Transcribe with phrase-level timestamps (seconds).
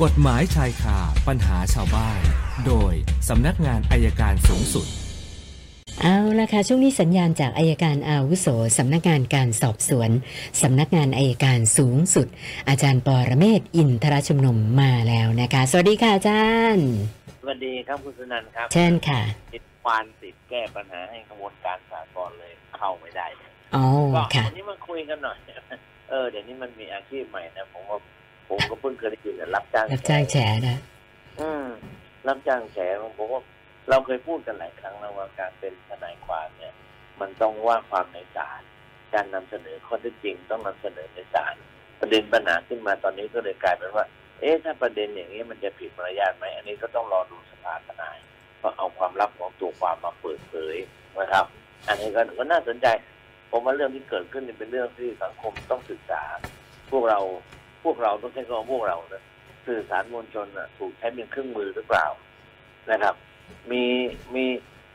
[0.00, 0.98] กฎหมายชายคา
[1.28, 2.20] ปัญหาชาวบ้าน
[2.66, 2.92] โดย
[3.28, 4.86] สำนักงานอายการสูงสุด
[6.02, 8.46] เอาละค่ะช่วงนี้สัญญาณจากอายการอาวุโส
[8.78, 10.10] สำนักงานการสอบสวน
[10.62, 12.26] สำนักงานอายการสูงสุด
[12.68, 16.88] อาจารย์ปอระเมศวร์อินทรชุมนุมมาแล้วนะคะ สวัสดีค่ะอาจารย์
[17.40, 19.20] สวัสดีครับคุณสุนันท์ครับเชิญค่ะ
[19.54, 23.26] ติดควานติดแก้ปัญหาให้ขบวนการสากลเลยเข้าไม่ได้
[23.76, 25.38] อ๋อก็ค่ะวันนี้มาคุยกันหน่อย
[26.10, 27.98] เออเดี๋ยวนี้มันมีอาชีพใหม่นะผมว่า
[28.52, 30.36] ผมก็เพิ่งเคยได้ยินนะรับจ้างรับจ้างแฉ
[30.68, 30.78] นะ
[31.40, 31.66] อืม
[32.28, 32.78] รับจ้างแฉ
[33.18, 33.42] ผมว่า
[33.90, 36.74] เราเคยพูดกันหลายครั้งแล้วว่าการเป็นทนายความเนี่ย
[37.20, 38.62] มันต้องว่าความในศาล
[39.14, 41.54] การนำเสนอข้อเท็จจริงต้องนำเสนอในศาล
[42.00, 44.04] ประเด็นปัญหาขึ้นมาตอนนี้ก็เลยกลายเป็นว่า
[44.40, 48.18] เอ๊ะถ้าประเด็นอย่างนี้มันจะผิดมารยาทไหมอันนี้ก็ต้องรอดูสภาทนาย
[48.62, 50.76] ก็เอาความลับของตัวความมาเปิดเผย
[51.18, 51.46] นะครับ
[51.88, 52.86] อันนี้ก็ก็น่าสนใจ
[53.50, 56.22] ผมว่าเรื่องที่เกิดขึ้นเนี่ยเป็นเรื่องที่สังคมต้องศึกษา
[56.90, 57.20] พวกเรา
[57.84, 59.22] พวกเราต้องใช้คำว่าพวกเรานะ
[59.66, 62.06] สื่อสารมวลชนน่ะถูกใช้เป็นเครื่องมือหรือเปล่า
[62.90, 63.14] นะครับ
[63.70, 63.84] มี
[64.34, 64.44] มี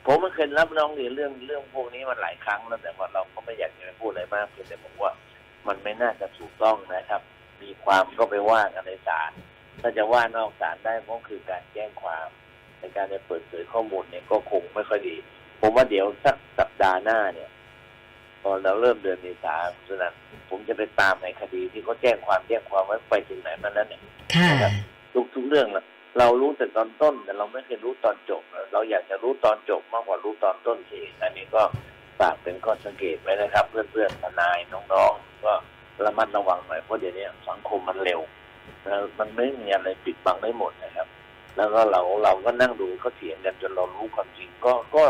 [0.05, 5.11] ผมมันเคยรับน้องเรียนเรื่องเรื่องพวกนี้มาหลายครั้งแล้วแต่ว่าเราก็ไม่อยากจะไปพูดอะไรมากเพียงแต่ผมว่า
[5.67, 7.21] มันไม่น่าจะถูกต้องนะครับ
[7.61, 9.31] มีความก็ไปว่ากันในศาล
[9.81, 12.27] ถ้าจะว่านอกศาลได้ก็คือการแจ้งความ
[12.79, 15.15] ในการจะเปิดเผยข้อมูลเนี่ยก็คงไม่ค่อยดี
[15.61, 17.49] ผมว่าเดี๋ยวสักสัปดาห์หน้าเนี่ย
[18.41, 19.55] พอเราเริ่มเดือนเมษา
[19.87, 20.13] ฉะนั้น
[20.49, 24.01] ผมจะไปตามในคดีที่เขาแจ้งความแจ้งความไว้ไปถึงไหนมานั้นเนี่ย
[24.35, 24.71] ค่ะ
[25.13, 25.85] ทุกทุกเรื่องละ
[26.19, 28.43] เรารู้แต่ตอนต้น แต่เราไม่เคยรู้ตอนจบ
[28.73, 31.63] เราอยากจะรู้ตอนจบมากกว่ารู้ตอนต้นทีอันนี้ก็
[32.19, 34.57] ฝากเป็นข้อสังเกตไว้นะครับ เพื่อนๆทนาย
[34.93, 35.53] น้องๆก็
[36.05, 38.19] ระมัดระวังหน่อยเพราะเดี๋ยวนี้สังคมมันเร็ว
[38.83, 41.07] แล้วมันไม่มีอะไรปิดบังได้หมดนะครับ
[41.57, 45.03] แล้วก็เราเราก็นั่งดูเขาเถียงกันจนเรารู้ความจริงก็ก็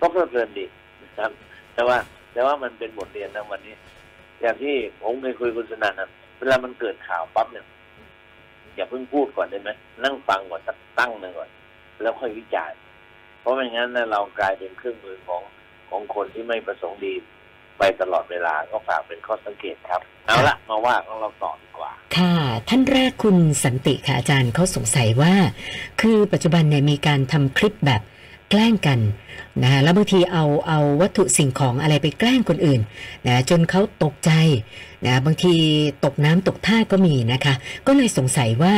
[0.00, 0.66] ก็เพลิดเพลินดี
[1.02, 1.30] นะครับ
[1.74, 1.98] แต่ว่า
[2.32, 3.74] แต่ว่ามันเป็นบทเรียนนะวันนี้
[4.40, 7.66] อย่างที่ผมเคยคุยคุณสนันนะเวลามันเกิดข่าวปั๊บเนี่ย
[8.76, 9.70] อย่าเพิ่งพูดก่อนได้ไหม
[10.04, 10.62] นั่งฟังก่อน
[10.98, 11.50] ตั้งหนึ่งก่อน
[12.02, 12.78] แล้วค่อยวิจารณ์
[13.40, 15.42] เพราะไม่งั้นเรากลายเป็นเครื่องมือของ
[15.90, 17.14] ของคนที่ไม่ประสงค์ดี
[17.78, 22.34] ไปตลอดเวลาก็ฝากเป็นข้อสังเกตครับ เอาละมาว่าของเราต่อดีกว่า ค่ะ
[22.68, 25.34] ท่านแรกคุณสันติค่ะอาจารย์เขาสงสัยว่า
[26.00, 28.02] คือปัจจุบันเนี่ยมีการทำคลิปแบบ
[28.50, 28.98] แกล้งกัน
[29.62, 32.80] นะแล้วบางทีเอาเอาวัตถุสิ่งของอะไรไปแกล้งคนอื่น
[33.26, 34.30] นะจนเขาตกใจ
[35.06, 35.54] นะบางที
[36.04, 37.54] ตกน้ำตกท่าก็มีนะคะ
[37.86, 38.74] ก็เลยสงสัยว่า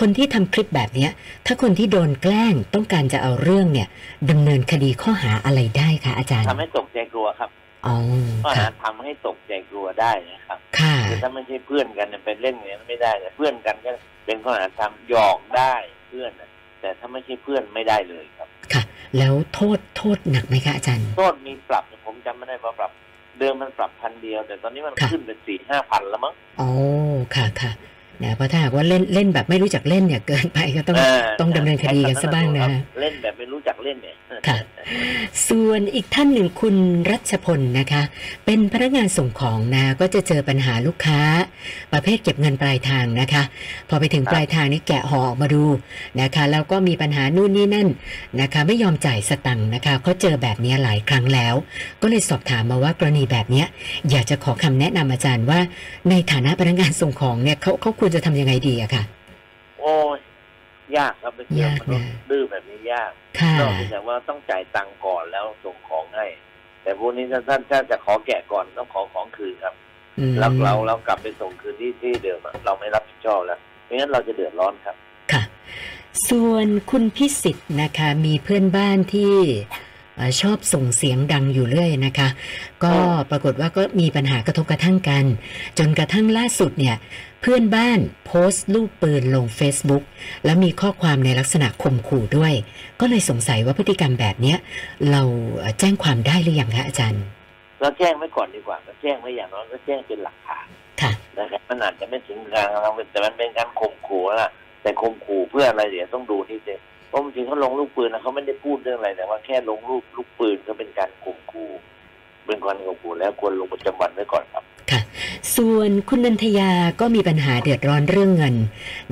[0.00, 1.10] คนที่ทำคลิปแบบเนี้ย
[1.46, 3.88] ถ้าคนที่โดนแกล้งต้องการจะเอาเรื่องเนี่ย
[4.30, 7.50] ดำเนินคดีข้อหาอะไรได้คะอาจารย์ทำให้ตกใจกลัวครับ
[7.86, 7.96] อ๋อ
[8.44, 13.90] ข้อค่ะหาทำให้ตกใจกลัวได้นะครับค่ะคือถ้าไม่ใช่เพื่อนกันเนี่ยไปเล่นอย่างนั้นไม่ได้แต่เพื่อนกันก็
[14.26, 15.74] เป็นข้อหาทำหยอกได้
[16.08, 16.50] เพื่อนน่ะ
[16.80, 18.45] แต่ถ้าไม่ใช่เพื่อนไม่ได้เลยครับค่ะ
[19.18, 22.92] แล้วโทษโทษหนักไหมคะอาจารย์ โทษมีปรับผมจำไม่ได้ว่าปรับ
[23.38, 26.70] เดิมมันปรับพันเดียว แต่ตอนนี้มันค่ะขึ้นเป็นสี่ห้าพันแล้วมั้งอ๋อ
[27.34, 27.70] ค่ะค่ะ
[28.22, 32.68] นะเพราะถ้าหากว่าเล่นเล่นแบบไม่รู้จักเล่นเนี่ยเกินไปก็ต้องเต้องดำเนินคดีกันซะบ้างนะ
[33.00, 33.25] เล่นแบบไม่รู้จัก
[33.86, 34.16] เล่นเนี่ย
[34.48, 34.58] ค่ะ
[35.48, 36.76] ส่วนอีกท่านหนึ่งคุณ
[37.10, 38.02] รัชพลนะคะ
[38.46, 41.20] เป็นพนักงานส่งของนะก็จะเจอปัญหาลูกค้า
[41.92, 43.42] ประเภทเก็บเงินปลายทางนะคะ
[43.88, 45.64] พอไปถึงปลายทางนี่แกะห่อออกมาดู
[46.20, 47.88] นะคะ แล้วก็มีปัญหานู่นนี่นั่น
[48.40, 51.54] นะคะ ไม่ยอมจ่ายสตังค์นะคะเขาเจอแบบนี้หลายครั้งแล้ว
[52.02, 53.66] ก็เลยสอบถามมาว่ากรณีแบบเนี้ย
[54.10, 55.60] อยากจะขอคำแนะนำอาจารย์ว่า
[56.10, 59.15] ในฐานะพนักงานส่งของเนี่ยเขาเขาควรจะทำยังไงดีอะค่ะโอ้ย
[60.96, 66.26] ยากครับไปเจอยากมนุษย์นะดื้อแบบนี้ยากค่ะนอกจากว่าต้องจ่ายตังค์ก่อนแล้วส่งของให้
[66.82, 69.74] แต่พวกนี้ถ้าท่านถ้าจะขอแกะก่อนต้องขอของคืนครับ
[70.18, 74.96] อืมเราเราเรากลับไปส่งคืนที่ที่เดิมอะเราไม่รับผิดชอบแล้วไม่งั้นเราจะเดือดร้อนครับ
[75.32, 75.42] ค่ะ
[76.28, 79.85] ส่วนคุณพิสิทธิ์นะคะ มีเพื่อนบ้านที่เอ่อ
[80.40, 82.28] ชอบส่งเสียงดังอยู่เรื่อยนะคะ
[82.84, 85.24] ก็อืมปรากฏว่าก็มีปัญหากระทบกระทั่งกัน
[85.78, 86.96] จนกระทั่งล่าสุดเนี่ย
[87.40, 90.02] เพื่อนบ้านโพสต์รูปปืนลง Facebook
[90.44, 92.52] แล้วมีข้อความในลักษณะข่มขู่ด้วย
[93.00, 94.58] ก็เลยสงสัยว่าพฤติกรรมแบบเนี้ย
[95.10, 95.22] เรา
[95.58, 97.22] เอ่อแจ้งความได้หรือยังคะอาจารย์
[97.80, 100.66] เราแจ้งไว้ก่อนดีกว่าเราแจ้งไว้อย่างน้อยก็แจ้งเป็นหลักฐาน
[101.02, 104.50] ค่ะนะครับมันอาจจะไม่ถึงการเราแต่มันเป็นการข่มขู่นะ
[104.82, 106.70] แต่ข่มขู่เพื่ออะไรเดี๋ยวต้องดูที่เจ
[107.08, 111.70] เพราะบางทีเขาลงลูกปืนนะเขาไม่ได้พูดเรื่องอะไรแต่ว่าแค่ลงรูปลูกปืนก็เป็นการข่มขู่
[112.46, 115.00] เป็นการข่มขู่แล้วควรลงประจำวันไว้ก่อนครับค่ะ
[115.56, 116.70] ส่วนคุณนันทยา
[117.00, 118.54] ก็มีปัญหาเดือดร้อนเรื่องเงิน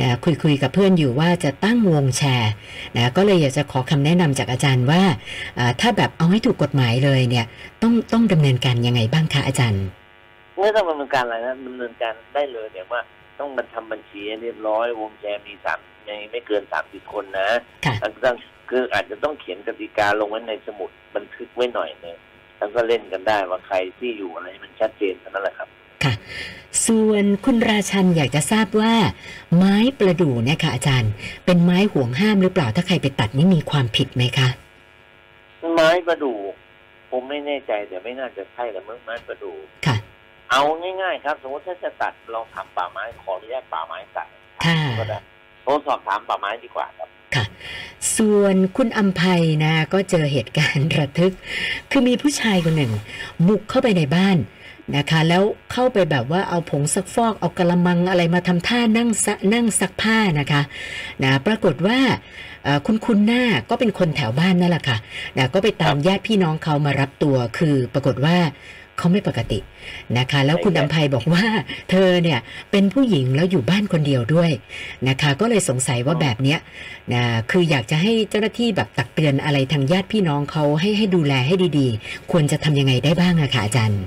[0.01, 2.53] นะคุยคุยกับเพื่อนอยู่ว่าจะตั้งวงแชร์
[2.97, 5.03] นะก็เลยอยากจะขอคำแนะนำจากอาจารย์ว่า
[5.59, 7.45] อ่า ถ้าแบบเอาให้ถูกกฎหมายเลยเนี่ย
[7.83, 9.85] ต้องต้องดำเนินการยังไงบ้างคะอาจารย์
[10.61, 13.01] ไม่ต้องดำเนินการอะไรนะดำเนินการได้เลยเนี่ยว่า
[13.39, 17.49] ต้องมันทำบัญชีให้เรียบร้อยวงแชร์มีสาม ไม่ไม่เกินสามสิบคนนะ
[17.85, 18.37] ค่ะอันต้อง
[18.71, 22.17] คืออาจจะต้องเขียนกติกาลงไว้ในสมุดบันทึกไว้หน่อยหนึง
[22.59, 25.69] แล้วก็เล่นกันได้ว่าใครที่อยู่อะไรให้มันชัดเจนเท่านั้นแหละครับ
[26.05, 26.15] ค่ะ
[26.87, 28.95] ส่วนคุณราชันอยากจะทราบว่า
[29.57, 31.13] ไม้ประดู่เนี่ยค่ะอาจารย์
[31.45, 34.49] เป็นไม้ห่วงห้ามหรือเปล่าถ้าใครไปตัดนี่มีความผิดไหมคะ
[35.75, 36.39] ไม้ประดู่
[37.11, 39.57] ผมไม่แน่ใจแต่ไม่น่าจะใช่ละมั้งไม้ประดู่
[39.87, 39.97] ค่ะ
[40.51, 40.63] เอา
[41.03, 44.29] ง่าย ๆ ครับ สมมติถ้าจะตัดเราทำป่าไม้ขออนุญาตป่าไม้ตัด
[44.65, 45.19] ค่ะก็ได้
[45.65, 47.45] โทรสอบถามป่าไม้ดีกว่าครับค่ะ
[48.17, 51.35] ส่วนคุณอัมภัยนะ ก็เจอเหตุการณ์ระทึก
[51.91, 52.93] คือมีผู้ชายคนหนึ่ง
[53.49, 54.39] บุกเข้าไปในบ้าน
[54.97, 60.63] นะคะ แล้วเข้าไปแบบว่าเอาผงซักฟอกเอากระมังอะไรมาทำท่านั่งซะนั่งซักผ้านะคะ
[61.23, 61.99] นะปรากฏว่า
[62.87, 64.97] คุณคุณหน้าก็เป็นคนแถวบ้านนั่นแหละค่ะ
[65.37, 68.37] นะก็ไปตามญาติพี่น้องเขามารับตัวคือปรากฏว่า
[68.99, 69.59] เขาไม่ปกติ
[70.19, 71.45] นะคะ แล้วคุณอัมภัยบอกว่า
[71.91, 72.39] เธอเนี่ย
[72.71, 74.51] เป็นผู้หญิงแล้วอยู่บ้านคนเดียวด้วย
[75.09, 76.59] นะคะ ก็เลยสงสัยว่าแบบเนี้ย
[77.15, 84.03] นะคืออยากจะให้เจ้าหน้าที่แบบตักเตือนอะไรทางญาติพี่น้องเขาให้ให้ดูแลให้ดีๆ ควรจะทำยังไงได้บ้างอะค่ะอาจารย์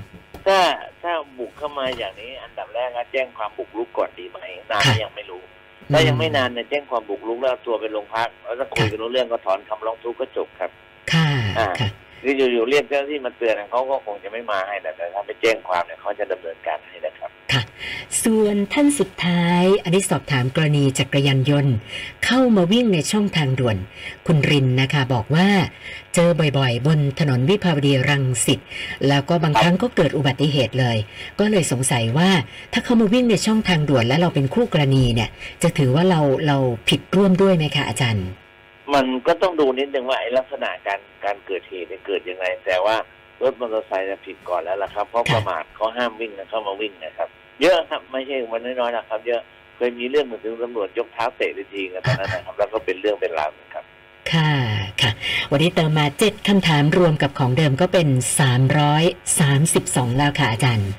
[0.46, 0.60] ถ้า
[1.02, 4.38] ถ้าบุกเข้ามาอย่างนี้ อันดับแรกก็แจ้งความบุกรุกก่อนดีไหม
[4.70, 5.42] นานค่ะยังไม่รู้
[5.92, 10.70] ถ้ายังไม่นานเนี่ยแจ้งความบุกรุกแล้วเอาตัวไปโรงพักแล้วถ้าคุยกันรู้เรื่องก็ถอนคำร้องทุกข์ก็จบครับ
[11.12, 11.68] ค่ะอ่า
[12.22, 17.62] คืออยู่ๆเรียกเจ้าหน้าที่มาเตือนเขาก็คงจะไม่มาให้แต่ถ้าไปแจ้งความเนี่ยเขาจะดำเนินการให้นะครับค่ะ
[18.24, 21.74] ส่วนท่านสุดท้าย อันนี้สอบถามกรณีจักรยานยนต์
[22.24, 23.76] เข้ามาวิ่งในช่องทางด่วน
[24.26, 25.48] คุณรินนะคะ บอกว่า
[26.14, 28.60] เจอบ่อยๆ บนถนนวิภาวดีรังสิต
[29.08, 30.96] แล้วก็บางครั้งก็เกิดอุบัติเหตุเลย
[31.40, 32.30] ก็เลยสงสัยว่า
[32.72, 35.30] ถ้าเขามาวิ่งในช่องทางด่วน แล้วเราเป็นคู่กรณีเนี่ย
[35.62, 36.56] จะถือว่าเราเรา
[36.88, 38.26] ผิดร่วมด้วยไหมคะอาจารย์
[38.94, 42.96] มันก็ต้องดูนิดนึงว่าไอ้ลักษณะการการเกิดเหตุเนี่ยเกิดยังไง แต่ว่า
[43.42, 47.28] รถมอเตอร์ไซค์เนี่ยผิดก่อนแล้วล่ะครับ เพราะค่ะประมาทเขาห้ามวิ่งนะเข้ามาวิ่งนะครับ
[47.60, 49.40] เยอะครับไม่ใช่วันน้อยๆนะครับ เยอะ
[49.76, 53.84] เคยมีเรื่องมาถึงตำรวจยกเท้าเตะไปทีกันตอนนั้นนะครับ แล้วก็เป็นเรื่องเป็นราวนะครับ
[54.32, 54.52] ค่ะ
[55.02, 55.10] ค่ะ
[55.50, 58.08] วันนี้เติมมาเจ็ดคำถามรวมกับของเดิมก็เป็น
[58.40, 59.04] สามร้อย
[59.40, 60.90] สามสิบสองแล้วค่ะอาจารย์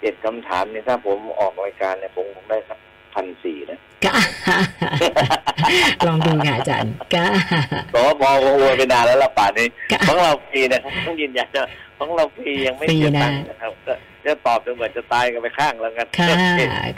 [0.00, 2.78] เจ็ดคำถามเนี่ยถ้าผมออกรายการเนี่ยผมคงได้สัก
[3.14, 4.10] พันสี่นะก็
[6.06, 7.24] ลองดูค่ะอาจารย์ก็
[7.94, 11.64] บอกว่าพอโวยไปนานแล้วละป่านนี้ก็ของเราฟรีนะครับต้องยืนยันว่า
[11.98, 13.92] ของเราฟรียังไม่ฟรีเสียนะตังค์นะครับก็
[14.24, 16.28] จะตอบจนเหมือนจะตายกันไปข้างแล้วกันค่ะ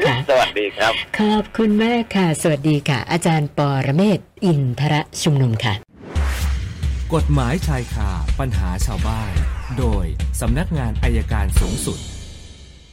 [0.07, 5.75] ค่ะสวัสดีครับ ขอบคุณมากค่ะ สวัสดีค่ะ อาจารย์ปอระเมศวร์อินทรชุมนุมค่ะ
[7.15, 8.11] กฎหมายชายคา
[8.41, 9.33] ปัญหาชาวบ้าน
[9.79, 10.05] โดย
[10.41, 11.99] สำนักงานอายการสูงสุด